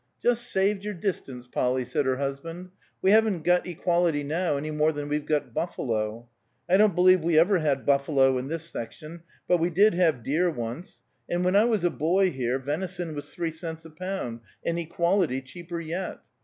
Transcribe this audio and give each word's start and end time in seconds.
"Just 0.19 0.49
saved 0.51 0.83
your 0.83 0.95
distance, 0.95 1.45
Polly," 1.47 1.85
said 1.85 2.07
her 2.07 2.17
husband. 2.17 2.71
"We 3.03 3.11
haven't 3.11 3.43
got 3.43 3.67
equality 3.67 4.23
now, 4.23 4.57
any 4.57 4.71
more 4.71 4.91
than 4.91 5.07
we've 5.09 5.27
got 5.27 5.53
buffalo. 5.53 6.27
I 6.67 6.77
don't 6.77 6.95
believe 6.95 7.21
we 7.23 7.37
ever 7.37 7.59
had 7.59 7.85
buffalo 7.85 8.39
in 8.39 8.47
this 8.47 8.65
section; 8.65 9.21
but 9.47 9.59
we 9.59 9.69
did 9.69 9.93
have 9.93 10.23
deer 10.23 10.49
once; 10.49 11.03
and 11.29 11.45
when 11.45 11.55
I 11.55 11.65
was 11.65 11.83
a 11.83 11.91
boy 11.91 12.31
here, 12.31 12.57
venison 12.57 13.13
was 13.13 13.31
three 13.31 13.51
cents 13.51 13.85
a 13.85 13.91
pound, 13.91 14.39
and 14.65 14.79
equality 14.79 15.39
cheaper 15.39 15.79
yet. 15.79 16.17